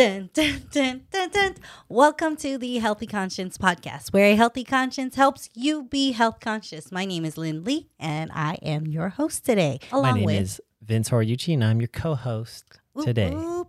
[0.00, 1.54] Dun, dun, dun, dun, dun.
[1.90, 6.90] Welcome to the Healthy Conscience podcast, where a healthy conscience helps you be health conscious.
[6.90, 9.78] My name is Lynn Lee, and I am your host today.
[9.92, 12.64] Along My name with is Vince Horiuchi, and I'm your co-host
[13.04, 13.34] today.
[13.34, 13.68] whoop.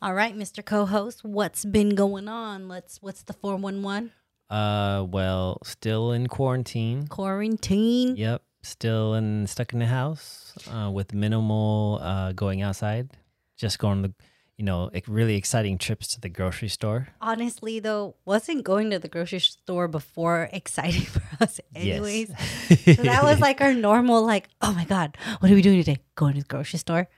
[0.00, 0.64] All right, Mr.
[0.64, 2.66] Co-host, what's been going on?
[2.66, 3.02] Let's.
[3.02, 4.12] What's the four one one
[4.48, 7.06] Uh, well, still in quarantine.
[7.08, 8.16] quarantine?
[8.16, 13.10] Yep, still in stuck in the house uh, with minimal uh, going outside.
[13.58, 14.14] Just going to,
[14.56, 17.08] you know, like, really exciting trips to the grocery store.
[17.20, 22.30] Honestly, though, wasn't going to the grocery store before exciting for us, anyways.
[22.30, 22.96] Yes.
[22.96, 25.98] So that was like our normal, like, oh my god, what are we doing today?
[26.14, 27.08] Going to the grocery store?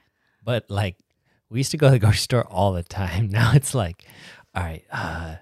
[0.42, 0.96] but like,
[1.50, 3.28] we used to go to the grocery store all the time.
[3.30, 4.04] Now it's like,
[4.54, 5.37] all right, uh,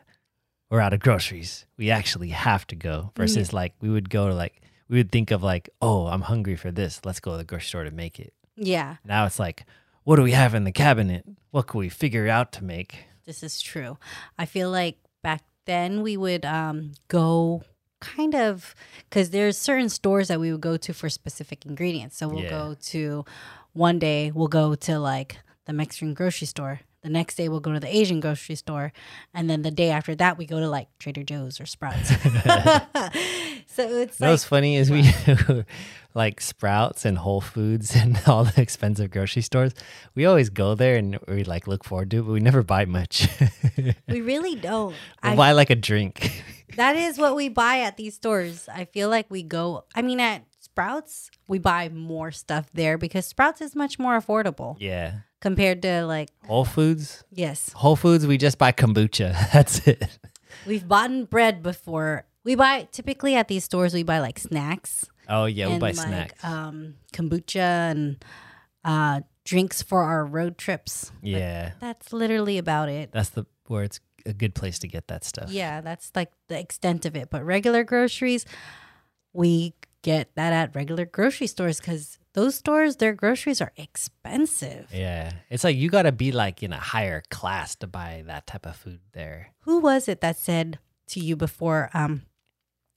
[0.71, 1.67] we're out of groceries.
[1.77, 3.13] We actually have to go.
[3.17, 6.57] Versus like, we would go to like, we would think of like, oh, I'm hungry
[6.57, 7.01] for this.
[7.05, 8.33] Let's go to the grocery store to make it.
[8.57, 9.65] Yeah, Now it's like,
[10.05, 11.25] what do we have in the cabinet?
[11.51, 13.07] What can we figure out to make?
[13.27, 13.97] this is true.
[14.39, 17.63] I feel like back then we would um, go
[18.03, 18.75] kind of
[19.09, 22.19] because there's certain stores that we would go to for specific ingredients.
[22.19, 22.51] So we'll Yeah.
[22.51, 23.25] go to
[23.73, 26.81] one day we'll go to like the Mexican grocery store.
[27.05, 28.91] The next day we'll go to the Asian grocery store,
[29.35, 32.09] and then the day after that we go to like Trader Joe's or Sprouts.
[33.67, 35.05] so it's like what's funny is we
[36.15, 39.75] like Sprouts and Whole Foods and all the expensive grocery stores.
[40.15, 42.87] We always go there and we like look forward to it, but we never buy
[42.87, 43.29] much.
[44.09, 44.95] we really don't.
[45.23, 46.43] I buy like a drink.
[46.77, 48.67] That is what we buy at these stores.
[48.73, 53.27] I feel like we go, I mean, at Sprouts, we buy more stuff there because
[53.27, 55.21] Sprouts is much more affordable yeah.
[55.45, 57.23] Compared to like, Whole Foods.
[57.31, 59.37] yes, Whole Foods, we just buy kombucha.
[59.53, 60.19] That's it.
[60.67, 62.25] we've bought bread before.
[62.45, 65.97] We buy typically at these stores, we buy like snacks Oh yeah, we buy like
[65.97, 66.45] snacks.
[66.45, 68.25] um, kombucha and
[68.85, 71.13] uh, drinks for our road trips.
[71.23, 73.11] But yeah, that's literally about it.
[73.13, 75.51] that's the where it's a good place to get that stuff.
[75.51, 77.31] Yeah, that's like the extent of it.
[77.31, 78.45] But regular groceries,
[79.33, 84.91] we get that at regular grocery stores because those stores, their groceries are expensive.
[84.93, 88.47] Yeah, it's like you got to be like in a higher class to buy that
[88.47, 89.53] type of food there.
[89.61, 90.79] Who was it that said
[91.09, 92.23] to you before, um,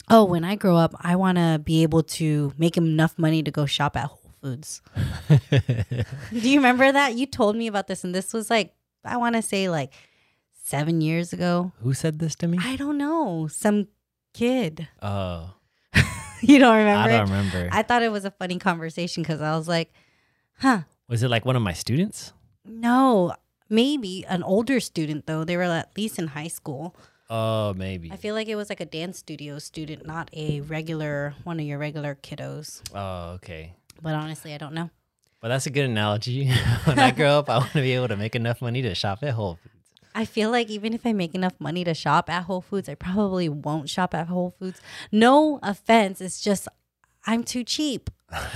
[0.10, 3.52] oh, when I grow up, I want to be able to make enough money to
[3.52, 4.82] go shop at Whole Foods?
[5.50, 7.14] Do you remember that?
[7.14, 8.74] You told me about this, and this was like,
[9.06, 9.94] I want to say like
[10.64, 11.72] seven years ago.
[11.84, 12.58] Who said this to me?
[12.60, 13.48] I don't know.
[13.48, 13.88] Some
[14.34, 14.88] kid.
[15.02, 15.54] oh,
[16.42, 17.10] you don't remember?
[17.10, 17.70] I don't remember.
[17.72, 19.92] I thought it was a funny conversation because I was like,
[20.60, 22.34] huh, Was it like one of my students?
[22.66, 23.34] no,
[23.70, 25.44] maybe an older student though.
[25.44, 26.96] They were at least in high school.
[27.30, 28.12] Oh, maybe.
[28.12, 31.66] I feel like it was like a dance studio student, not a regular one of
[31.66, 32.82] your regular kiddos.
[32.94, 33.74] Oh, okay.
[34.02, 34.90] But honestly, I don't know.
[35.42, 36.50] Well, that's a good analogy.
[36.86, 39.20] when I grow up, I want to be able to make enough money to shop
[39.24, 39.74] at Whole Foods.
[40.18, 42.96] I feel like even if I make enough money to shop at Whole Foods, I
[42.96, 44.82] probably won't shop at Whole Foods.
[45.12, 46.68] No offense, it's just
[47.26, 48.10] I'm too cheap.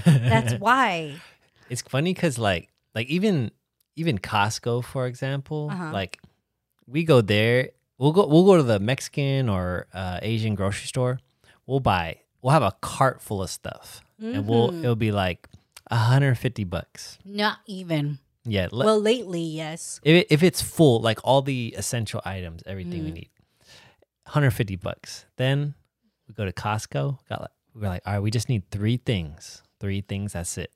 [0.05, 1.21] That's why.
[1.69, 3.51] It's funny because like like even
[3.95, 5.91] even Costco, for example, Uh-huh.
[5.93, 6.17] like
[6.87, 7.69] we go there.
[7.99, 11.19] We'll go we'll go to the Mexican or uh, Asian grocery store.
[11.67, 12.21] We'll buy.
[12.41, 14.83] We'll have a cart full of stuff, and we'll Mhm.
[14.83, 15.47] it'll be like
[15.91, 17.19] 150 bucks.
[17.23, 18.17] Not even.
[18.43, 18.67] Yeah.
[18.71, 19.99] le- Well, lately, yes.
[20.03, 23.13] if, if it's full, like all the essential items, everything we Mhm.
[23.13, 23.29] need,
[24.25, 25.25] 150 bucks.
[25.37, 25.75] Then
[26.27, 27.19] we go to Costco.
[27.27, 29.61] Got like, we're like, all right, we just need three things.
[29.79, 30.33] Three things.
[30.33, 30.71] That's it.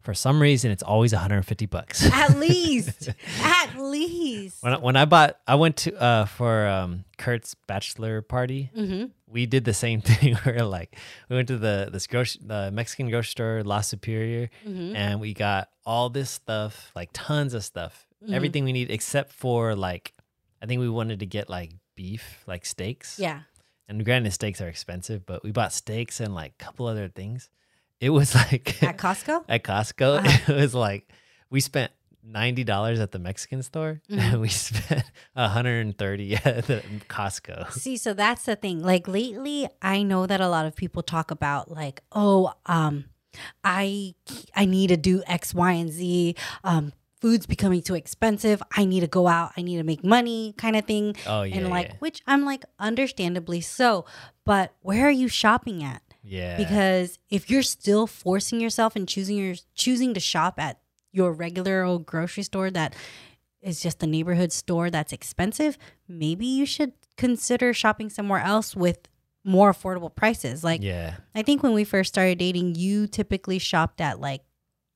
[0.00, 2.04] For some reason, it's always 150 bucks.
[2.12, 3.08] At least.
[3.40, 4.62] At least.
[4.62, 8.70] when I, when I bought, I went to uh for um Kurt's bachelor party.
[8.76, 9.04] Mm-hmm.
[9.26, 10.36] We did the same thing.
[10.44, 10.96] we are like,
[11.28, 14.96] we went to the this grocery, the Mexican grocery store, La Superior, Mm-hmm.
[14.96, 18.34] and we got all this stuff, like tons of stuff, Mhm.
[18.34, 20.12] everything we need except for like,
[20.62, 23.18] I think we wanted to get like beef, like steaks.
[23.18, 23.40] Yeah.
[23.88, 27.50] And granted, steaks are expensive, but we bought steaks and like a couple other things.
[28.00, 29.44] It was like At Costco?
[29.48, 30.52] at Costco, Uh-huh.
[30.52, 31.08] it was like
[31.50, 31.90] we spent
[32.22, 34.18] ninety dollars at the Mexican store, Mhm.
[34.32, 35.04] and we spent
[35.36, 37.72] hundred and thirty at the Costco.
[37.72, 38.82] See, so that's the thing.
[38.82, 43.06] Like lately, I know that a lot of people talk about like, oh, um,
[43.64, 44.14] I
[44.54, 46.34] I need to do X, Y, and Z.
[46.64, 48.62] Um, food's becoming too expensive.
[48.76, 49.52] I need to go out.
[49.56, 51.16] I need to make money, kind of thing.
[51.26, 51.96] Oh yeah, and like, yeah.
[52.00, 54.04] which I'm like, understandably so.
[54.44, 56.02] But where are you shopping at?
[56.24, 56.56] yeah.
[56.56, 60.78] Because if you're still forcing yourself and choosing your choosing to shop at
[61.12, 62.94] your regular old grocery store that
[63.60, 65.78] is just a neighborhood store that's expensive,
[66.08, 68.98] maybe you should consider shopping somewhere else with
[69.44, 70.64] more affordable prices.
[70.64, 74.42] Like yeah, I think when we first started dating, you typically shopped at like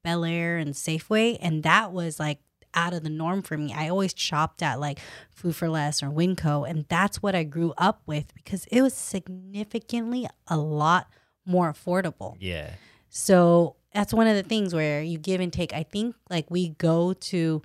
[0.02, 2.38] Bel Air and Safeway, and that was like
[2.74, 3.72] out of the norm for me.
[3.74, 4.98] I always shopped at like
[5.30, 8.94] Food for Less or Winco, and that's what I grew up with because it was
[8.94, 11.08] significantly a lot
[11.44, 12.36] more affordable.
[12.38, 12.72] Yeah.
[13.08, 15.72] So that's one of the things where you give and take.
[15.72, 17.62] I think like we go to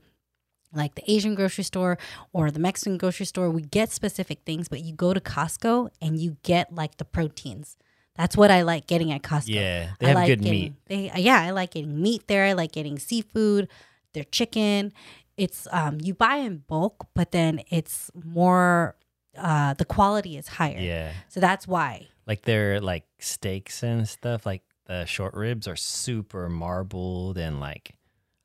[0.73, 1.97] like the Asian grocery store
[2.33, 6.17] or the Mexican grocery store, we get specific things, but you go to Costco and
[6.17, 7.77] you get like the proteins.
[8.15, 9.49] That's what I like getting at Costco.
[9.49, 9.89] Yeah.
[9.99, 10.73] They I have like good getting, meat.
[10.85, 12.45] They yeah, I like getting meat there.
[12.45, 13.67] I like getting seafood,
[14.13, 14.93] their chicken.
[15.37, 18.95] It's um you buy in bulk, but then it's more
[19.37, 20.79] uh the quality is higher.
[20.79, 21.13] Yeah.
[21.29, 22.07] So that's why.
[22.27, 27.95] Like their like steaks and stuff, like the short ribs are super marbled and like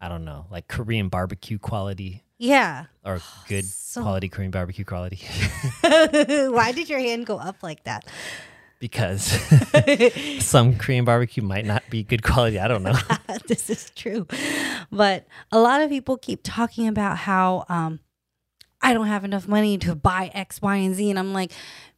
[0.01, 2.85] I don't know, like Korean barbecue quality Yeah.
[3.05, 5.17] or good So- quality Korean barbecue quality.
[5.83, 8.05] why did your hand go up like that?
[8.79, 9.23] because
[10.45, 12.59] some Korean barbecue might not be good quality.
[12.61, 12.95] I don't know.
[13.49, 14.27] this is true.
[14.93, 18.01] But a lot of people keep talking about how um,
[18.83, 21.09] I don't have enough money to buy X, Y, and Z.
[21.09, 21.53] And I'm like,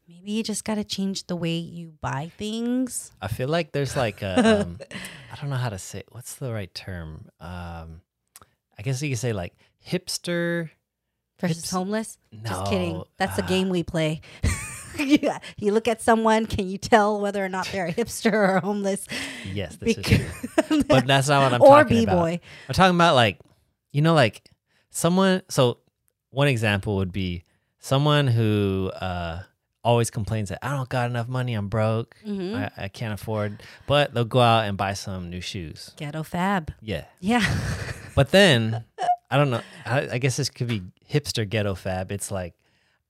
[0.08, 3.12] maybe you just got to change the way you buy things.
[3.20, 4.78] I feel like there's like a, um,
[5.30, 7.28] I don't know how to say what's the right term.
[7.40, 8.00] Um,
[8.78, 9.54] I guess you could say like
[9.86, 10.70] hipster.
[11.40, 12.18] Versus Hips- homeless.
[12.42, 13.04] Just kidding.
[13.16, 13.48] That's the ah.
[13.48, 14.20] game we play.
[14.98, 15.38] Yeah.
[15.56, 19.06] you look at someone, can you tell whether or not they're a hipster or homeless?
[19.52, 20.82] Yes, this is true.
[20.88, 22.16] But that's not what I'm or talking b about.
[22.16, 22.40] boy.
[22.68, 23.38] I'm talking about like,
[23.92, 24.50] you know, like
[24.90, 25.42] someone.
[25.50, 25.78] So
[26.30, 27.44] one example would be
[27.78, 29.42] someone who uh,
[29.84, 31.54] always complains that I don't got enough money.
[31.54, 32.16] I'm broke.
[32.24, 33.62] hmm I, I can't afford.
[33.86, 35.92] But they'll go out and buy some new shoes.
[35.96, 36.72] Ghetto fab.
[36.80, 37.04] Yeah.
[37.20, 37.44] Yeah.
[38.14, 38.84] But then
[39.30, 39.60] I don't know.
[39.86, 42.10] I, I guess this could be hipster ghetto fab.
[42.10, 42.54] It's like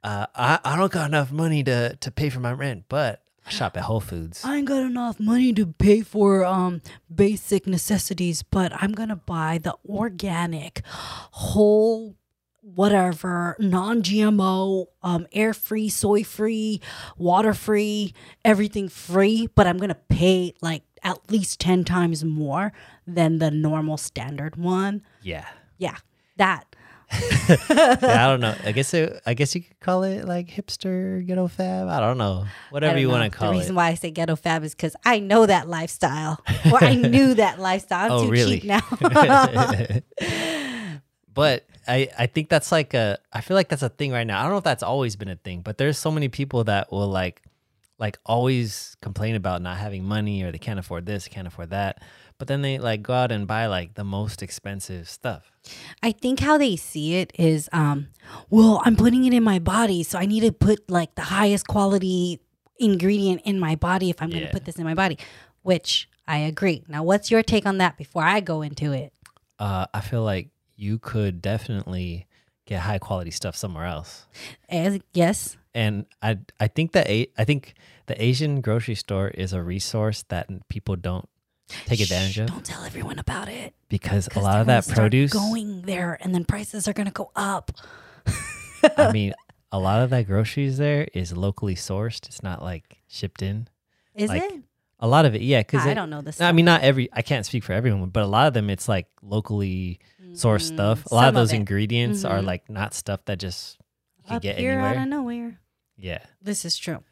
[0.04, 3.50] uh, I I don't got enough money to to pay for my rent, but I
[3.50, 4.44] shop at Whole Foods.
[4.44, 9.56] I ain't got enough money to pay for um basic necessities, but I'm gonna buy
[9.56, 12.14] the organic, whole,
[12.74, 16.80] whatever, non-GMO, um, air-free, soy-free,
[17.16, 18.12] water-free,
[18.44, 19.48] everything free.
[19.54, 22.72] But I'm gonna pay like at least ten times more
[23.06, 25.02] than the normal standard one.
[25.22, 25.46] Yeah.
[25.78, 25.96] Yeah,
[26.36, 26.64] that.
[27.70, 28.54] yeah, I don't know.
[28.64, 31.88] I guess it, I guess you could call it like hipster ghetto fab.
[31.88, 32.44] I don't know.
[32.68, 33.52] Whatever don't you want to call it.
[33.54, 36.38] the reason why I say ghetto fab is because I know that lifestyle,
[36.70, 38.12] or I knew that lifestyle.
[38.12, 38.60] I'm Oh, too really?
[38.60, 38.80] cheap now.
[41.32, 44.38] but I I think that's like a I feel like that's a thing right now.
[44.38, 46.92] I don't know if that's always been a thing, but there's so many people that
[46.92, 47.42] will like
[47.98, 52.00] like always complain about not having money or they can't afford this, can't afford that.
[52.38, 55.50] But then they like go out and buy like the most expensive stuff.
[56.02, 58.08] I think how they see it is, um,
[58.48, 61.66] well, I'm putting it in my body, so I need to put like the highest
[61.66, 62.40] quality
[62.78, 65.18] ingredient in my body if I'm going to put this in my body,
[65.62, 66.84] which I agree.
[66.86, 69.12] Now, what's your take on that before I go into it?
[69.58, 72.26] Uh, I feel like you could definitely
[72.64, 74.26] get high quality stuff somewhere else.
[74.68, 77.74] As, yes, and I I think that I think
[78.06, 81.28] the Asian grocery store is a resource that people don't
[81.86, 83.74] take advantage Shh, of Don't tell everyone about it.
[83.88, 85.32] because a lot of that produce.
[85.32, 87.72] going there, and then prices are going to go up.
[88.96, 89.34] I mean,
[89.70, 92.26] a lot of that groceries there is locally sourced.
[92.26, 93.68] It's not like shipped in.
[94.14, 94.62] Is like, it?
[95.00, 95.60] A lot of it, yeah.
[95.60, 96.40] Because I don't know this.
[96.40, 97.08] I mean, not every.
[97.12, 100.00] I can't speak for everyone, but a lot of them, it's like locally
[100.38, 101.06] sourced stuff.
[101.10, 101.56] A lot Mm, of those it.
[101.56, 102.44] ingredients are Mhm.
[102.46, 103.78] like not stuff that just
[104.24, 105.60] you up get here out of nowhere.
[105.96, 107.02] Yeah, This is true.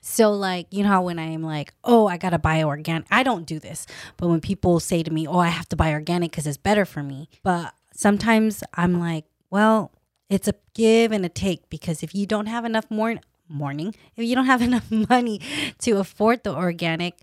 [0.00, 3.22] So, like, you know how when I'm like, oh, I got to buy organic, I
[3.24, 3.86] don't do this.
[4.16, 6.84] But when people say to me, oh, I have to buy organic because it's better
[6.84, 7.28] for me.
[7.42, 9.90] But sometimes I'm like, well,
[10.30, 14.24] it's a give and a take because if you don't have enough morning, morning, if
[14.24, 15.40] you don't have enough money
[15.80, 17.18] to afford the organic,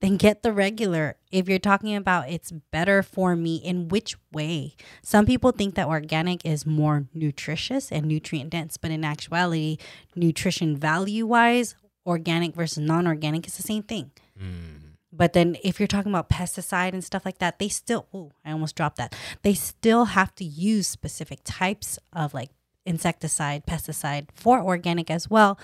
[0.00, 1.16] then get the regular.
[1.30, 4.76] If you're talking about it's better for me, in which way?
[5.02, 9.78] Some people think that organic is more nutritious and nutrient dense, but in actuality,
[10.14, 11.74] nutrition value wise,
[12.04, 14.10] organic versus non organic is the same thing.
[14.40, 14.86] Mm.
[15.12, 18.52] But then if you're talking about pesticide and stuff like that, they still, oh, I
[18.52, 19.14] almost dropped that.
[19.42, 22.50] They still have to use specific types of like
[22.84, 25.58] insecticide, pesticide for organic as well.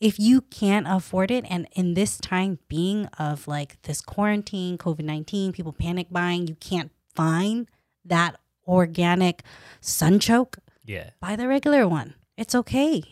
[0.00, 5.04] If you can't afford it, and in this time being of like this quarantine, COVID
[5.04, 7.68] 19, people panic buying, you can't find
[8.04, 8.36] that
[8.66, 9.42] organic
[9.80, 11.10] sunchoke, yeah.
[11.20, 12.14] buy the regular one.
[12.36, 13.02] It's okay.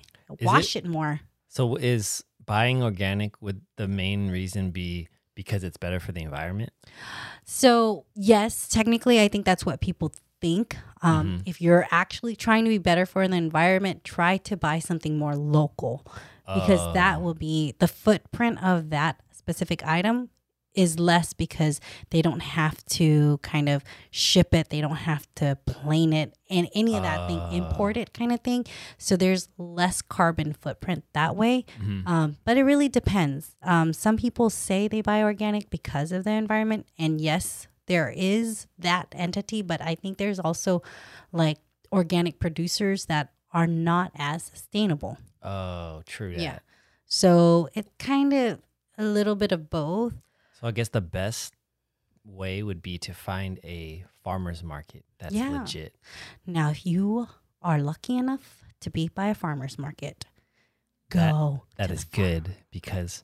[0.43, 1.21] Wash it more.
[1.49, 6.73] So is buying organic would the main reason be because it's better for the environment?
[7.45, 10.77] So, yes, technically, I think that's what people think.
[11.05, 15.19] Um, If you're actually trying to be better for the environment, try to buy something
[15.19, 16.05] more local
[16.47, 20.31] because that will be the footprint of that specific item
[20.75, 21.81] is less because
[22.11, 26.69] they don't have to kind of ship it, they don't have to plane it and
[26.75, 28.65] any of that thing, import it kind of thing.
[28.99, 31.65] So there's less carbon footprint that way.
[32.07, 33.55] Um, but it really depends.
[33.63, 38.67] Um, some people say they buy organic because of the environment, and yes, there is
[38.79, 40.83] that entity, but I think there's also
[41.33, 41.59] like
[41.93, 45.19] organic producers that are not as sustainable.
[45.43, 46.33] Oh, true.
[46.35, 46.41] That.
[46.43, 46.59] Yeah.
[47.07, 48.61] So it kind of
[48.99, 50.15] a little bit of both.
[50.61, 51.55] So I guess the best
[52.25, 55.51] way would be to find a farmer's market that's Yeah.
[55.51, 55.95] legit.
[56.47, 57.29] Now, if you
[57.61, 60.25] are lucky enough to be by a farmer's market,
[61.11, 61.65] go.
[61.77, 63.23] That to is good because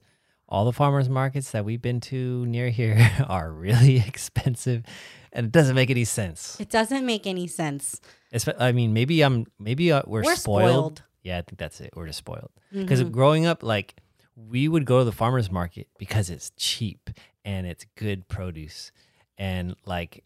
[0.50, 4.82] all the farmers markets that we've been to near here are really expensive
[5.32, 6.58] and it doesn't make any sense.
[6.60, 8.00] It doesn't make any sense.
[8.34, 10.70] Espe- I mean, maybe I'm maybe uh, we're, We're spoiled.
[10.98, 11.02] spoiled.
[11.22, 11.90] Yeah, I think that's it.
[11.94, 12.50] We're just spoiled.
[12.72, 13.12] Because Mhm.
[13.12, 13.94] growing up, like
[14.34, 17.10] we would go to the farmers market because it's cheap
[17.44, 18.90] and it's good produce,
[19.38, 20.24] and like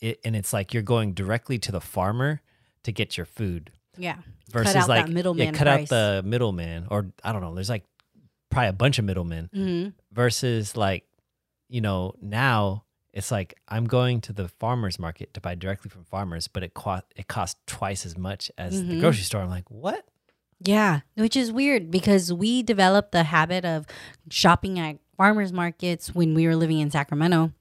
[0.00, 2.40] it, and it's like you're going directly to the farmer
[2.84, 4.16] to get your food Yeah.
[4.52, 5.82] versus out like middleman yeah, cut price.
[5.84, 7.54] out the middleman, or I don't know.
[7.54, 7.84] There's like
[8.54, 11.04] probably a bunch of middlemen hmm versus like
[11.68, 16.02] you know now it's like I'm going to the farmers market to buy directly from
[16.04, 19.00] farmers, but it cost it costs twice as much as the Mhm.
[19.00, 19.40] grocery store.
[19.42, 20.04] I'm like, what?
[20.60, 23.86] Yeah, which is weird because we developed the habit of
[24.30, 27.52] shopping at farmers markets when we were living in Sacramento.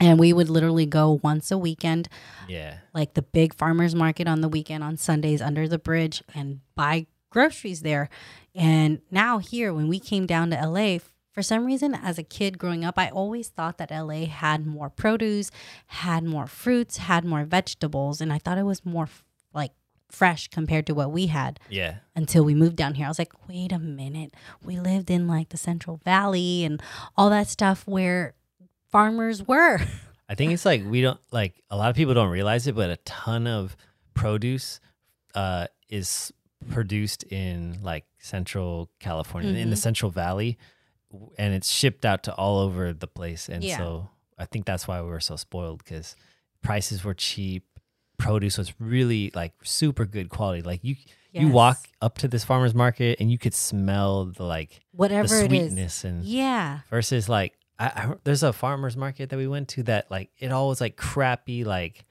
[0.00, 2.08] And we would literally go once a weekend,
[2.48, 6.60] Yeah, like the big farmers market on the weekend on Sundays under the bridge and
[6.74, 8.08] buy groceries there.
[8.54, 10.98] And now, here, when we came down to LA,
[11.32, 14.88] for some reason, as a kid growing up, I always thought that LA had more
[14.88, 15.50] produce,
[15.88, 18.20] had more fruits, had more vegetables.
[18.20, 19.08] And I thought it was more
[19.52, 19.72] like
[20.08, 23.06] fresh compared to what we had yeah, until we moved down here.
[23.06, 24.32] I was like, wait a minute.
[24.62, 26.80] We lived in like the Central Valley and
[27.16, 28.34] all that stuff where
[28.92, 29.80] farmers were.
[30.28, 32.90] I think it's like we don't like a lot of people don't realize it, but
[32.90, 33.76] a ton of
[34.14, 34.78] produce
[35.34, 36.32] uh, is
[36.70, 39.78] produced in like Central California, in the Mhm.
[39.78, 40.58] Central Valley,
[41.38, 43.48] and it's shipped out to all over the place.
[43.48, 43.76] And Yeah.
[43.78, 46.16] so I think that's why we were so spoiled because
[46.62, 47.64] prices were cheap,
[48.18, 50.62] produce was really like super good quality.
[50.62, 50.96] Like you,
[51.32, 55.34] you walk up to this farmer's market and you could smell the like whatever the
[55.44, 55.60] it is.
[55.70, 56.80] sweetness and Yeah.
[56.90, 60.52] versus like I, I there's a farmers market that we went to that like it
[60.52, 62.04] all was like crappy like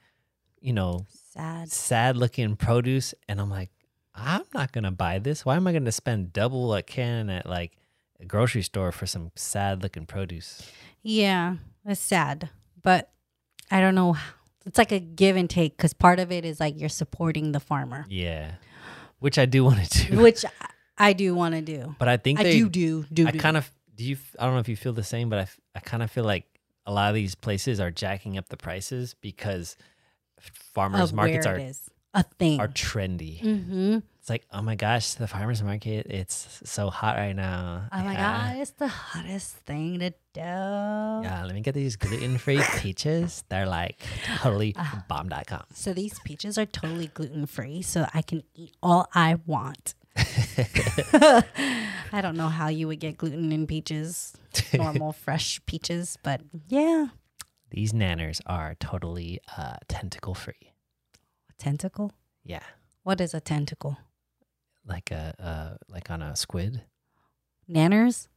[0.60, 1.70] you know Sad.
[1.72, 3.70] sad looking produce and i'm like
[4.14, 7.76] i'm not gonna buy this why am i gonna spend double a can at like
[8.20, 10.62] a grocery store for some sad looking produce
[11.02, 11.56] Yeah.
[11.86, 12.48] It's sad.
[12.82, 13.10] But
[13.70, 14.16] I don't know.
[14.64, 17.60] It's like a give and take because part of it is like you're supporting the
[17.60, 18.52] farmer, yeah
[19.18, 20.44] which i do want to do which
[20.98, 21.94] I- do want to do.
[21.98, 23.26] but i think I they do do do.
[23.26, 25.46] i kind of do you I don't know if you feel the same but I
[25.74, 26.46] I kind of feel like
[26.86, 29.76] a lot of these places are jacking up the prices because
[30.40, 31.58] farmers of markets are
[32.14, 32.60] a thing.
[32.60, 33.98] are trendy mm-hmm.
[34.20, 37.82] It's like, oh my gosh, the farmers market, it's so hot right now.
[37.92, 38.52] Oh my yeah.
[38.54, 40.40] god, it's the hottest thing to do.
[40.40, 43.44] Yeah, let me get these gluten free peaches.
[43.50, 44.00] They're like
[44.40, 45.04] totally Ah.
[45.10, 45.64] bomb.com.
[45.74, 49.92] So these peaches are totally gluten free, so I can eat all I want.
[50.16, 54.32] I don't know how you would get gluten in peaches,
[54.72, 57.08] normal fresh peaches, but yeah,
[57.70, 60.70] These nanners are totally uh, tentacle free.
[61.64, 62.12] Tentacle.
[62.44, 62.62] Yeah.
[63.02, 63.96] What is a tentacle?
[64.86, 66.82] Like a uh, like on a squid.
[67.68, 68.28] Nanners,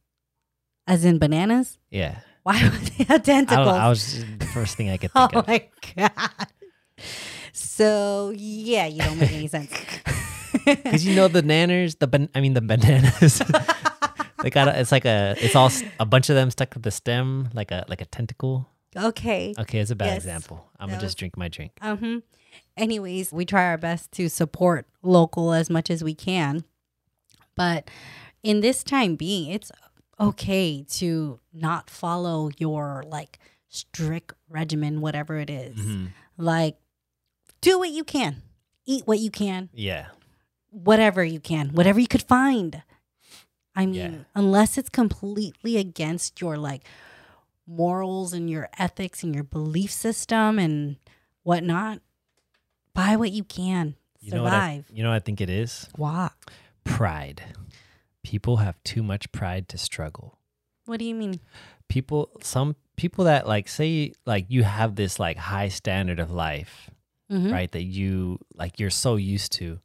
[0.86, 1.78] as in bananas.
[1.90, 2.20] Yeah.
[2.42, 3.66] Why would they have I, tentacles?
[3.66, 5.46] know, I was the first thing I could think oh of.
[5.48, 6.48] my god.
[7.52, 9.70] So yeah, you don't make any sense.
[10.64, 13.40] Because you know the nanners, the ban- I mean the bananas.
[14.42, 15.70] they got a, it's like a it's all
[16.00, 18.68] a bunch of them stuck to the stem like a like a tentacle.
[18.96, 19.54] Okay.
[19.58, 20.16] Okay, it's a bad Yes.
[20.18, 20.70] example.
[20.78, 21.72] I'm going to just drink my drink.
[21.80, 22.22] Um.
[22.76, 26.64] Anyways, we try our best to support local as much as we can,
[27.56, 27.90] but
[28.42, 29.70] in this time being, it's
[30.18, 35.76] okay to not follow your like strict regimen, whatever it is.
[35.76, 36.08] Mhm.
[36.36, 36.76] Like,
[37.60, 38.42] do what you can,
[38.86, 40.06] eat what you can, Yeah.
[40.70, 42.82] whatever you can, whatever you could find.
[43.74, 44.18] I mean, Yeah.
[44.34, 46.84] unless it's completely against your like
[47.68, 50.96] morals and your ethics and your belief system and
[51.42, 52.00] whatnot,
[52.94, 53.94] buy what you can.
[54.20, 54.84] You know what I, Survive.
[54.92, 55.88] you know what I think it is?
[55.96, 56.32] What?
[56.84, 57.42] Pride.
[58.24, 60.38] People have too much pride to struggle.
[60.86, 61.40] What do you mean?
[61.88, 66.90] People some people that like say like you have this like high standard of life,
[67.30, 67.52] Mhm.
[67.52, 67.70] right?
[67.70, 69.80] That you like you're so used to.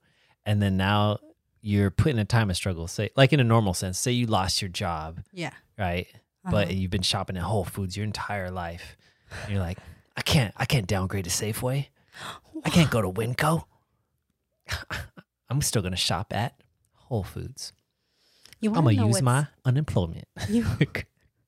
[0.45, 1.19] And then now
[1.61, 2.87] you're put in a time of struggle.
[2.87, 5.51] Say like in a normal sense, say you lost your job, Yeah.
[5.77, 6.07] right?
[6.43, 6.73] But Uh-huh.
[6.73, 8.97] you've been shopping at Whole Foods your entire life.
[9.43, 9.77] And you're like,
[10.15, 11.87] I can't, I can't downgrade to Safeway.
[12.63, 13.63] I can't go to Winco.
[15.49, 16.55] I'm still gonna shop at
[16.93, 17.73] Whole Foods.
[18.59, 20.27] You I'm gonna use my unemployment.
[20.49, 20.65] You,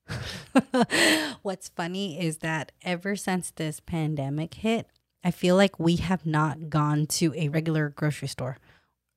[1.42, 4.86] what's funny is that ever since this pandemic hit,
[5.24, 8.58] I feel like we have not gone to a regular grocery store.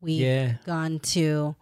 [0.01, 1.55] We've yeah, gone to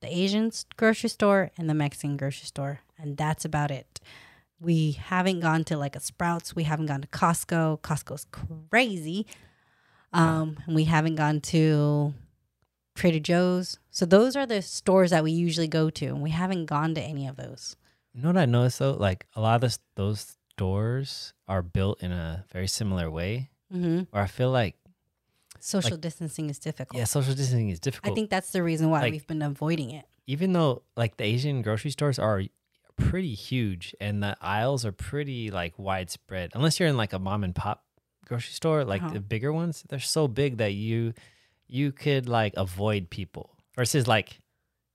[0.00, 4.00] the Asian grocery store and the Mexican grocery store, and that's about it.
[4.60, 6.54] We haven't gone to like a Sprouts.
[6.54, 7.80] We haven't gone to Costco.
[7.80, 8.26] Costco's
[8.70, 9.26] crazy.
[10.12, 12.12] Um, and we haven't gone to
[12.94, 13.78] Trader Joe's.
[13.90, 17.00] So those are the stores that we usually go to, and we haven't gone to
[17.00, 17.76] any of those.
[18.12, 18.92] you know what I noticed though?
[18.92, 23.50] Like a lot of this, those stores are built in a very similar way.
[23.72, 24.14] Mm-hmm.
[24.14, 24.76] Or I feel like
[25.62, 26.98] Social distancing is difficult.
[26.98, 28.12] yeah, social distancing is difficult.
[28.12, 30.06] I think that's the reason why Like- we've been avoiding it.
[30.26, 32.42] even though like the Asian grocery stores are
[33.00, 36.50] pretty huge and the aisles are pretty like widespread.
[36.54, 37.84] Unless you're in like a mom and pop
[38.26, 39.14] grocery store, like Uh-huh.
[39.14, 41.14] the bigger ones, they're so big that you
[41.66, 43.50] you could like avoid people.
[43.76, 44.40] Versus like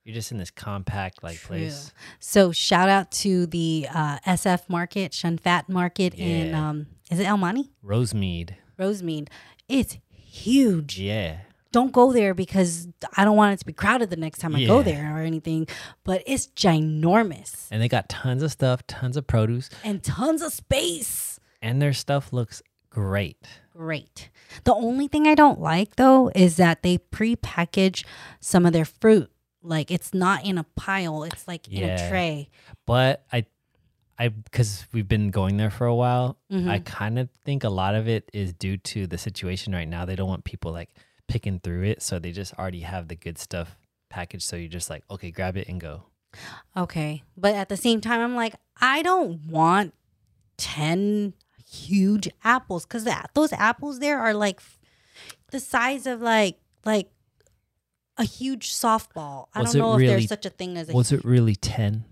[0.03, 1.57] you're just in this compact like True.
[1.57, 1.91] place.
[2.19, 7.25] So shout out to the uh, SF market, Shun Fat market in um, is it
[7.25, 7.71] El Monte?
[7.83, 8.51] Rosemead.
[8.77, 9.29] Rosemead.
[9.67, 10.99] It's huge.
[10.99, 11.37] Yeah.
[11.75, 14.63] Don't go there because I don't want it to be crowded the next time I
[14.63, 15.67] go there or anything.
[16.05, 20.53] But it's ginormous And they got tons of stuff, tons of produce, and tons of
[20.53, 21.39] space.
[21.61, 23.37] and their stuff looks great.
[23.75, 24.29] Great.
[24.63, 28.05] The only thing I don't like though is that they pre-package
[28.39, 29.29] some of their fruit.
[29.61, 31.23] Like it's not in a pile.
[31.23, 32.49] It's like in a tray.
[32.85, 33.45] But I
[34.17, 36.69] I because we've been going there for a while, Mhm.
[36.69, 40.05] I kind of think a lot of it is due to the situation right now.
[40.05, 40.91] They don't want people like
[41.27, 43.77] picking through it, so they just already have the good stuff
[44.09, 44.43] packaged.
[44.43, 46.03] So you're just like, okay, grab it and go.
[46.75, 47.23] Okay.
[47.37, 49.93] But at the same time, I'm like, I don't want
[50.57, 51.33] 10
[51.69, 54.61] huge apples because those apples there are like
[55.51, 57.09] the size of like, like,
[58.17, 59.47] a huge softball.
[59.53, 60.93] I Was don't know if there's such a thing as a.
[60.93, 62.05] Was it really ten?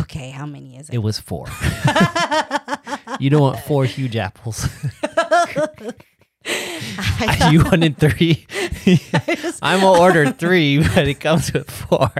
[0.00, 0.98] okay, how many is It it?
[0.98, 1.46] was four.
[3.20, 4.66] you don't want four huge apples.
[6.46, 8.46] I- you wanted three.
[9.62, 12.10] I'm gonna order three, but it comes with four.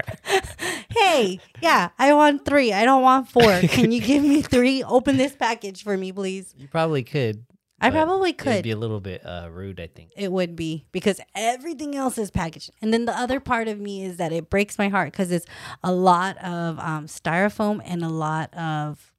[0.89, 2.73] hey, yeah, I want three.
[2.73, 3.59] I don't want four.
[3.61, 4.83] Can you give me three?
[4.83, 6.53] Open this package for me, please.
[6.57, 7.45] You probably could.
[7.81, 8.63] I probably It'd could.
[8.63, 10.11] be a little bit uh, rude, I think.
[10.15, 12.71] It would be because everything else is packaged.
[12.81, 15.45] And then the other part of me is that it breaks my heart because it's
[15.83, 19.11] a lot of um, styrofoam and a lot of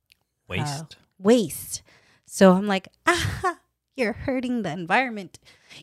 [0.48, 0.96] Waste.
[1.18, 1.82] waste.
[2.24, 3.58] So I'm like, ah,
[3.96, 5.38] you're hurting the environment.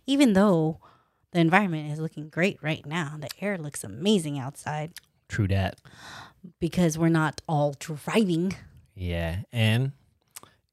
[0.05, 0.79] Even though
[1.31, 4.91] the environment is looking great right now, the air looks amazing outside
[5.27, 5.79] True that.
[6.59, 8.55] because we're not all driving.
[8.95, 9.93] Yeah, and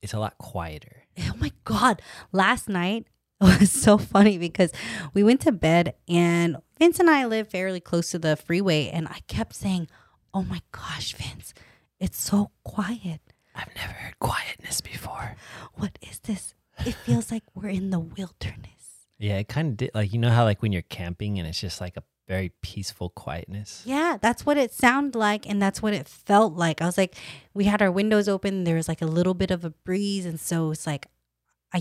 [0.03, 1.05] it's a lot quieter.
[1.19, 2.01] oh my god
[2.33, 3.07] last night
[3.41, 4.73] was so funny because
[5.15, 9.07] we went to bed and vince and i live fairly close to the freeway and
[9.09, 9.89] i kept saying
[10.33, 11.53] oh my gosh vince
[11.99, 13.21] it's so quiet
[13.55, 15.37] I've never heard quietness before.
[15.75, 16.55] what is this
[16.87, 19.91] it feels like we're in the wilderness Yeah, it kind of did.
[19.95, 23.11] Like you know how like when you're camping and it's just like a very peaceful
[23.11, 23.83] quietness.
[23.85, 27.17] yeah that's what it sounded like and that's what it felt like i was like
[27.55, 30.39] we had our windows open there was like a little bit of a breeze and
[30.39, 31.09] so it's like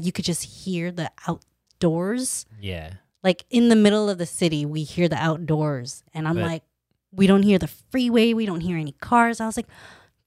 [0.02, 4.84] you could just hear the outdoors Yeah, like in the middle of the city, we
[4.84, 6.64] hear the outdoors, and I'm But- like,
[7.12, 9.40] we don't hear the freeway, we don't hear any cars.
[9.42, 9.68] I was like,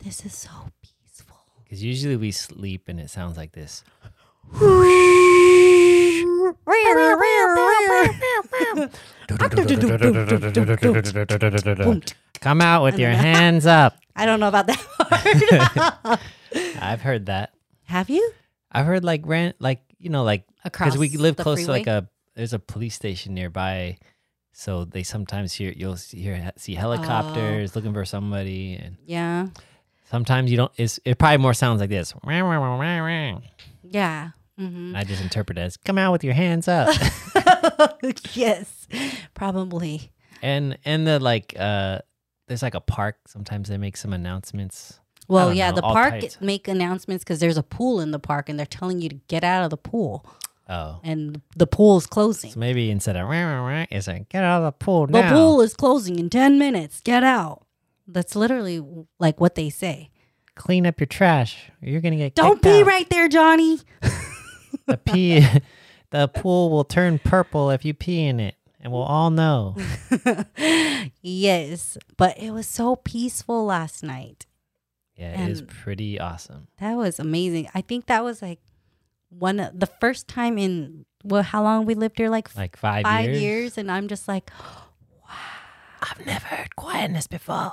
[0.00, 0.50] this is so
[0.82, 1.36] peaceful.
[1.64, 3.84] because usually we sleep and it sounds like this.
[12.40, 13.96] Come out with your hands up.
[14.16, 16.20] I don't know about that part.
[16.80, 17.54] I've heard that.
[17.84, 18.32] Have you?
[18.70, 21.86] I've heard like rent, like you know, like Across because we live close to like
[21.86, 23.98] a there's a police station nearby,
[24.52, 27.78] so they sometimes hear you'll see, hear see helicopters oh.
[27.78, 29.48] looking for somebody, and Yeah.
[30.10, 30.72] sometimes you don't.
[30.76, 32.14] It's it probably more sounds like this.
[33.92, 34.30] Yeah.
[34.58, 36.88] hmm I just interpret it as "come out with your hands up,"
[38.34, 38.86] yes,
[39.34, 40.12] probably.
[40.42, 41.54] and and the like.
[41.58, 42.00] uh
[42.48, 43.16] There's like a park.
[43.28, 44.98] Sometimes they make some announcements.
[45.28, 46.40] Well, yeah, know, the park types.
[46.40, 49.44] make announcements because there's a pool in the park, and they're telling you to get
[49.44, 50.26] out of the pool,
[50.68, 52.50] Oh, and the pool's closing.
[52.50, 53.28] so maybe instead of
[53.90, 55.22] it's like get out of the pool now.
[55.30, 57.00] The pool is closing in ten minutes.
[57.00, 57.64] Get out.
[58.06, 58.82] That's literally
[59.18, 60.10] like what they say.
[60.54, 61.70] Clean up your trash.
[61.80, 62.86] You're gonna get Don't pee out.
[62.86, 63.80] right there, Johnny.
[64.86, 65.46] the pee
[66.10, 69.76] the pool will turn purple if you pee in it and we'll all know
[71.22, 74.46] yes, but it was so peaceful last night.
[75.16, 76.68] Yeah, it is And- pretty awesome.
[76.80, 77.68] That was amazing.
[77.74, 78.60] I think that was like
[79.30, 82.28] one of the first time in well, how long we lived here?
[82.28, 83.40] Like Like five, five years.
[83.42, 83.78] years.
[83.78, 84.50] and I'm just like,
[85.24, 85.36] wow,
[86.02, 87.72] I've never heard quietness before.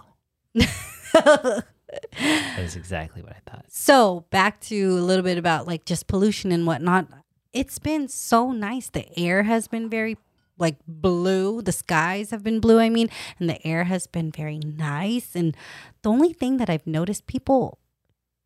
[2.19, 3.65] That is exactly what I thought.
[3.69, 7.08] so back to a little bit about like just pollution and whatnot.
[7.54, 8.89] It's been so nice.
[8.89, 10.17] The air has been very
[10.58, 11.62] like blue.
[11.62, 12.80] The skies have been blue.
[12.80, 15.36] I mean, and the air has been very nice.
[15.36, 15.56] And
[16.04, 17.80] the only thing that I've noticed, people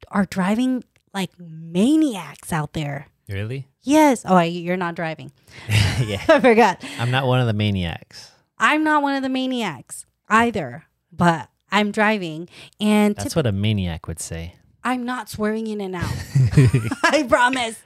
[0.09, 3.07] are driving like maniacs out there.
[3.27, 3.67] Really?
[3.81, 4.23] Yes.
[4.25, 5.31] Oh, I, you're not driving.
[5.99, 6.21] yeah.
[6.27, 6.83] I forgot.
[6.99, 8.31] I'm not one of the maniacs.
[8.57, 12.47] I'm not one of the maniacs either, but I'm driving
[12.79, 14.55] and That's typ- what a maniac would say.
[14.83, 16.03] I'm not swerving in and out.
[17.03, 17.81] I promise.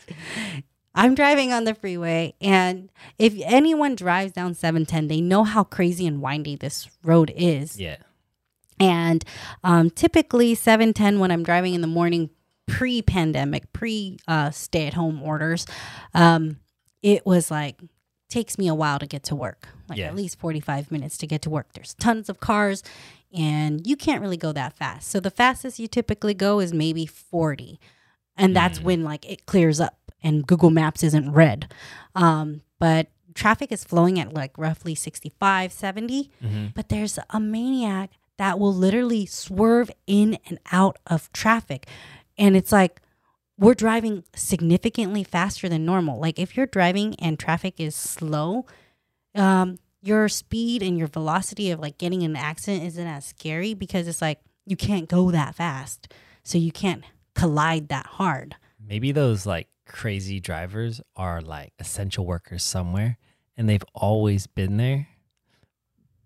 [0.96, 6.08] I'm driving on the freeway, and if anyone drives down 710, they know how crazy
[6.08, 7.80] and windy this road is.
[7.80, 7.98] Yeah.
[8.80, 9.24] And
[9.64, 12.32] um, typically, 710, when I'm driving in the morning,
[12.66, 15.68] pre pandemic, pre uh, stay at home orders,
[16.16, 16.58] um,
[17.04, 17.80] it was like,
[18.30, 20.08] takes me a while to get to work, like Yeah.
[20.08, 21.74] at least 45 minutes to get to work.
[21.74, 22.82] There's tons of cars,
[23.36, 25.10] and you can't really go that fast.
[25.10, 27.80] So the fastest you typically go is maybe 40.
[28.36, 28.84] And that's Mm.
[28.84, 31.74] when like it clears up and Google Maps isn't red.
[32.16, 38.12] Um, but traffic is flowing at like roughly 65, 70 hmm but there's a maniac
[38.38, 41.88] that will literally swerve in and out of traffic.
[42.38, 43.02] And it's like
[43.60, 46.20] we're driving significantly faster than normal.
[46.20, 48.66] Like if you're driving and traffic is slow,
[49.34, 54.08] um, your speed and your velocity of like getting an accident isn't as scary because
[54.08, 56.14] it's like you can't go that fast.
[56.44, 57.04] So you can't
[57.36, 58.56] collide that hard.
[58.80, 63.18] Maybe those like crazy drivers are like essential workers somewhere
[63.56, 65.08] and they've always been there.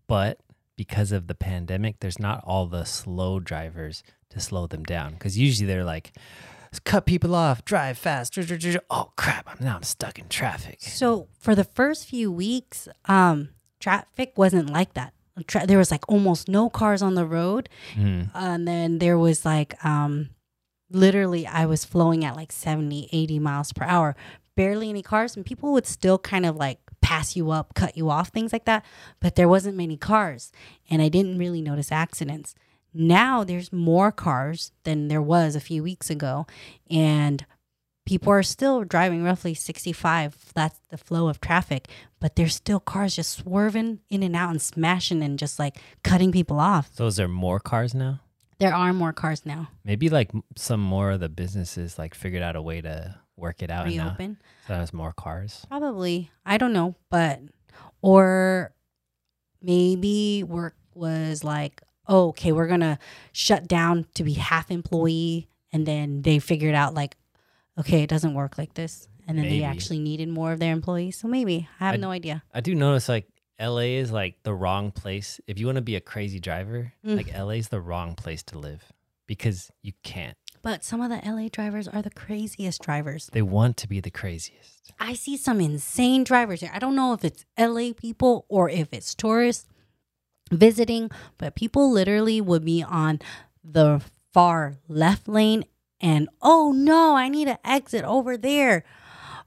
[0.08, 0.40] But
[0.76, 5.14] because of the pandemic, there's not all the slow drivers to slow them down.
[5.14, 6.12] Because usually they're like,
[6.84, 8.38] cut people off, drive fast.
[8.90, 9.48] Oh crap!
[9.48, 10.82] I'm now I'm stuck in traffic.
[10.82, 13.50] So for the first few weeks, um,
[13.82, 15.14] traffic wasn't like that.
[15.48, 17.68] Tra- there was like almost no cars on the road.
[17.96, 18.30] Mm.
[18.36, 20.30] and then there was like um
[20.94, 24.16] literally i was flowing at like 70 80 miles per hour
[24.58, 28.10] barely any cars and people would still kind of like pass you up cut you
[28.10, 28.84] off things like that
[29.22, 30.52] but there wasn't many cars
[30.90, 32.54] and i didn't really notice accidents
[32.94, 36.46] now there's more cars than there was a few weeks ago
[36.90, 37.46] and
[38.06, 41.88] people are still driving roughly 65 that's the flow of traffic
[42.20, 46.32] but there's still cars just swerving in and out and smashing and just like cutting
[46.32, 48.20] people off So is there more cars now?
[48.60, 49.70] there are more cars now.
[49.84, 53.72] Maybe like some more of the businesses like figured out a way to work it
[53.72, 54.38] out Reopen.
[54.68, 55.66] so there's more cars.
[55.68, 56.30] Probably.
[56.46, 57.40] I don't know, but
[58.04, 58.72] or
[59.62, 63.00] maybe work was like, oh, okay, we're gonna
[63.32, 67.16] shut down to be half employee, and then they figured out like,
[67.80, 69.60] okay, it doesn't work like this, and then Maybe.
[69.60, 71.18] they actually needed more of their employees.
[71.18, 72.44] So maybe I have I- no idea.
[72.54, 73.28] I do notice like
[73.60, 75.40] LA is like the wrong place.
[75.48, 77.18] If you want to be a crazy driver, Mm.
[77.18, 78.92] like LA is the wrong place to live
[79.28, 80.36] because you can't.
[80.64, 83.30] But some of the LA drivers are the craziest drivers.
[83.34, 84.92] They want to be the craziest.
[85.00, 86.70] I see some insane drivers here.
[86.74, 89.66] I don't know if it's LA people or if it's tourists
[90.52, 93.20] visiting, but people literally would be on
[93.64, 94.02] the
[94.34, 95.64] far left lane
[96.02, 98.84] and oh no, I need to exit over there.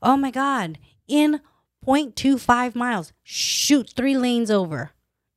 [0.03, 0.79] Oh my God.
[1.09, 1.41] In
[1.85, 4.93] 0.25 miles, shoot three lanes over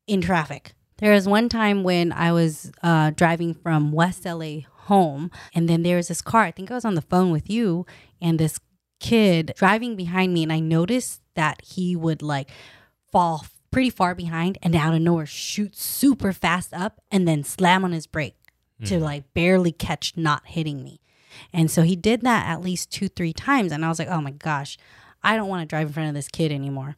[0.06, 0.74] in traffic.
[0.98, 5.84] There was one time when I was uh, driving from West LA home, and then
[5.84, 6.44] there was this car.
[6.44, 7.86] I think I was on the phone with you,
[8.22, 8.60] and this
[9.00, 12.50] kid driving behind me, and I noticed that he would like
[13.12, 17.84] fall pretty far behind and out of nowhere shoot super fast up and then slam
[17.84, 18.36] on his brake
[18.86, 21.00] to like barely catch not hitting me.
[21.54, 23.72] And so he did that at least two, three times.
[23.72, 24.78] And I was like, oh my gosh,
[25.24, 26.96] I don't want to drive in front of this kid anymore.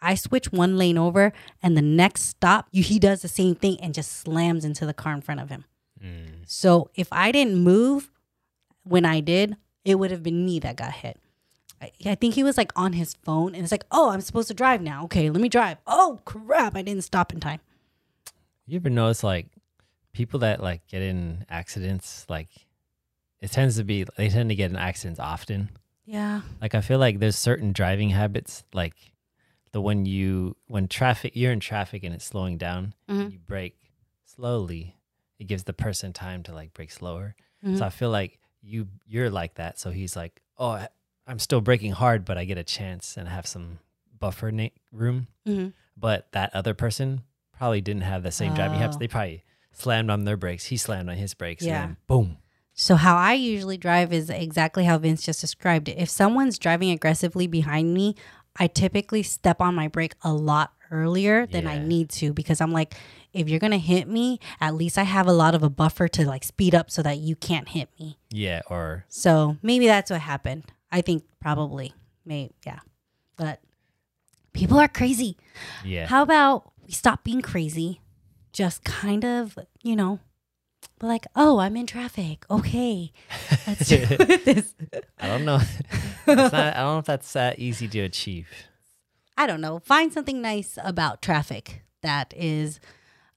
[0.00, 3.78] I switch one lane over, and the next stop, you, he does the same thing
[3.80, 5.64] and just slams into the car in front of him.
[6.04, 6.42] Mm.
[6.44, 8.10] So if I didn't move
[8.82, 11.18] when I did, it would have been me that got hit.
[11.80, 14.48] I, I think he was like on his phone and it's like, oh, I'm supposed
[14.48, 15.04] to drive now.
[15.04, 15.78] Okay, let me drive.
[15.86, 16.76] Oh, crap.
[16.76, 17.60] I didn't stop in time.
[18.66, 19.46] You ever notice like
[20.12, 22.48] people that like get in accidents, like
[23.42, 25.68] it tends to be they tend to get in accidents often.
[26.06, 26.40] Yeah.
[26.60, 28.94] Like I feel like there's certain driving habits, like
[29.72, 33.32] the when you when traffic you're in traffic and it's slowing down, Mhm.
[33.32, 33.76] you brake
[34.24, 34.96] slowly.
[35.38, 37.34] It gives the person time to like brake slower.
[37.64, 37.78] Mhm.
[37.78, 39.78] So I feel like you you're like that.
[39.78, 40.86] So he's like, oh,
[41.26, 43.78] I'm still braking hard, but I get a chance and have some
[44.18, 45.26] buffer na- room.
[45.46, 48.96] hmm But that other person probably didn't have the same driving habits.
[48.96, 48.98] Oh.
[49.00, 50.66] They probably slammed on their brakes.
[50.66, 51.64] He slammed on his brakes.
[51.64, 51.84] Yeah.
[51.84, 52.38] And boom.
[52.74, 55.98] So how I usually drive is exactly how Vince just described it.
[55.98, 58.14] If someone's driving aggressively behind me,
[58.56, 62.72] I typically step on my brake a lot earlier than I need to because I'm
[62.72, 62.94] like,
[63.32, 66.26] if you're gonna hit me, at least I have a lot of a buffer to
[66.26, 68.18] like speed up so that you can't hit me.
[68.30, 70.64] Yeah, or So maybe that's what happened.
[70.90, 71.94] I think probably,
[72.26, 72.80] maybe yeah.
[73.36, 73.60] But
[74.52, 75.38] people are crazy.
[75.84, 76.06] yeah.
[76.06, 78.00] How about we stop being crazy?
[78.52, 80.20] Just kind of, you know,
[80.98, 82.44] be like, oh, I'm in traffic.
[82.50, 83.12] Okay,
[83.66, 83.98] let's do
[84.44, 84.74] this.
[85.20, 85.58] I don't know.
[86.26, 88.48] not, I don't know if that's that easy to achieve.
[89.36, 89.78] I don't know.
[89.80, 92.80] Find something nice about traffic that is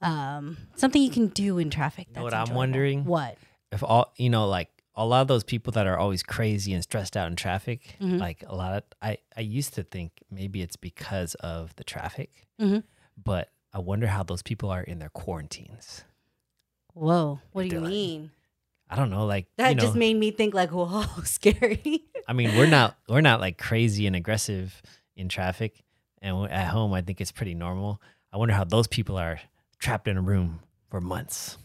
[0.02, 2.08] um, something you can do in traffic.
[2.14, 3.06] know that's what I'm wondering?
[3.06, 3.38] What?
[3.72, 6.84] If all you know, like a lot of those people that are always crazy and
[6.84, 8.20] stressed out in traffic, Mhm.
[8.20, 12.48] like a lot of I I used to think maybe it's because of the traffic,
[12.62, 12.84] Mhm.
[13.22, 16.04] but I wonder how those people are in their quarantines.
[16.96, 17.40] Whoa.
[17.52, 18.32] What do you like- mean?
[18.90, 22.04] I don't know, like That you know, just made me think like, whoa, scary.
[22.28, 24.82] I mean, we're not we're not like crazy and aggressive
[25.16, 25.84] in traffic,
[26.22, 28.02] and at home, I think it's pretty normal.
[28.32, 29.40] I wonder how those people are
[29.80, 31.58] trapped in a room for months.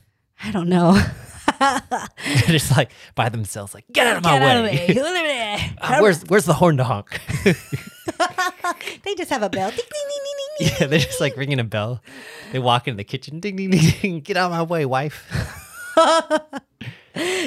[0.42, 0.92] I don't know.
[1.60, 2.08] They're
[2.46, 5.70] just like by themselves, like get out of my Get out of way.
[5.82, 7.20] Ah, where's where's the horn to honk?
[9.04, 9.70] they just have a bell.
[9.70, 10.09] Ding, ding.
[10.80, 12.00] yeah, they're just like ringing a bell.
[12.52, 14.20] They walk into the kitchen, ding ding ding ding.
[14.20, 15.26] Get out of my way, wife.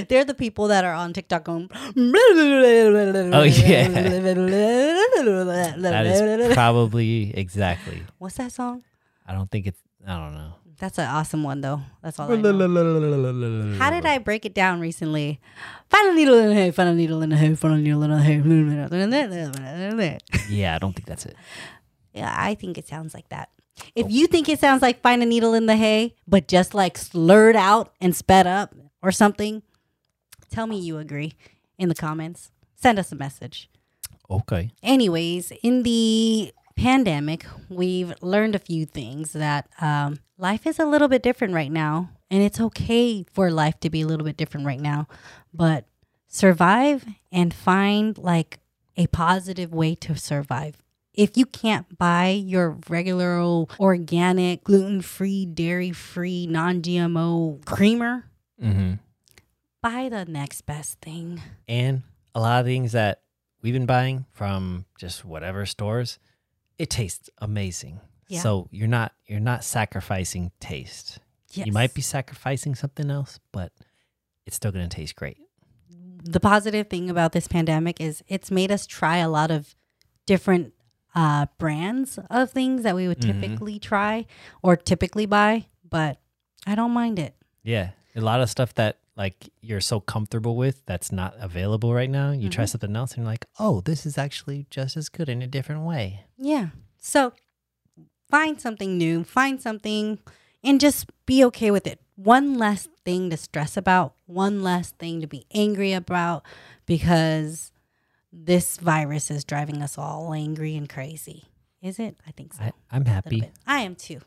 [0.09, 1.69] They're the people that are on TikTok going.
[3.35, 3.87] Oh yeah.
[5.77, 8.03] That is probably exactly.
[8.17, 8.83] What's that song?
[9.25, 9.79] I don't think it's.
[10.05, 10.53] I don't know.
[10.79, 11.81] That's an awesome one though.
[12.01, 13.77] That's all I know.
[13.77, 15.39] How did I break it down recently?
[15.89, 18.03] Find a needle in the hay, find a needle in the hay, find a needle
[18.03, 18.41] in the hay.
[20.49, 21.37] Yeah, I don't think that's it.
[22.13, 23.49] Yeah, I think it sounds like that.
[23.95, 26.97] If you think it sounds like find a needle in the hay, but just like
[26.97, 29.63] slurred out and sped up or something,
[30.49, 31.33] tell me you agree
[31.77, 32.51] in the comments.
[32.75, 33.69] Send us a message.
[34.29, 34.71] Okay.
[34.81, 41.07] Anyways, in the pandemic, we've learned a few things that um, life is a little
[41.07, 44.65] bit different right now, and it's okay for life to be a little bit different
[44.65, 45.07] right now.
[45.53, 45.85] But
[46.27, 48.59] survive and find like
[48.97, 50.82] a positive way to survive.
[51.13, 53.39] If you can't buy your regular
[53.79, 58.25] organic, gluten free, dairy free, non GMO creamer,
[58.61, 58.93] Mm-hmm.
[59.81, 61.41] buy the next best thing.
[61.67, 63.21] And a lot of things that
[63.61, 66.17] we've been buying from just whatever stores,
[66.77, 67.99] it tastes amazing.
[68.29, 68.39] Yeah.
[68.39, 71.19] So you're not you're not sacrificing taste.
[71.51, 71.67] Yes.
[71.67, 73.71] You might be sacrificing something else, but
[74.45, 75.37] it's still gonna taste great.
[76.23, 79.75] the positive thing about this pandemic is it's made us try a lot of
[80.25, 80.72] different
[81.15, 83.41] uh, brands of things that we would Mhm.
[83.41, 84.25] typically try
[84.61, 86.19] or typically buy, but
[86.65, 87.35] I don't mind it.
[87.63, 87.91] Yeah.
[88.15, 92.31] A lot of stuff that like you're so comfortable with that's not available right now.
[92.31, 95.41] You try something else and you're like, oh, this is actually just as good in
[95.43, 96.25] a different way.
[96.37, 96.69] Yeah.
[96.97, 97.33] So
[98.29, 100.17] find something new, find something,
[100.63, 101.99] and just be okay with it.
[102.15, 106.43] One less thing to stress about, one less thing to be angry about
[106.87, 107.71] because
[108.35, 111.43] this virus is driving us all angry and crazy.
[111.81, 112.17] Is it?
[112.27, 112.63] I think so.
[112.63, 113.49] I, I'm happy.
[113.67, 114.19] I am too.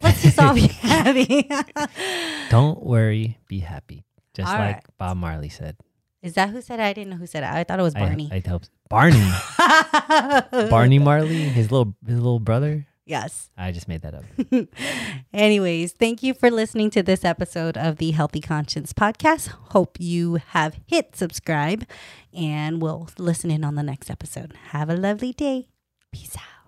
[0.00, 1.48] Let's just all be happy.
[2.50, 4.04] Don't worry, be happy.
[4.34, 4.84] Just All like right.
[4.98, 5.76] Bob Marley said.
[6.22, 6.84] Is that who said it?
[6.84, 7.50] I didn't know who said it.
[7.50, 8.30] I thought it was I- Barney.
[8.32, 9.30] I, hope Barney.
[10.70, 12.86] Barney Marley, his little his little brother.
[13.12, 13.50] Yes.
[13.58, 14.24] I just made that up.
[15.34, 19.48] Anyways, thank you for listening to this episode of the Healthy Conscience podcast.
[19.48, 21.86] Hope you have hit subscribe
[22.32, 24.54] and we'll listen in on the next episode.
[24.70, 25.68] Have a lovely day.
[26.10, 26.61] Peace out.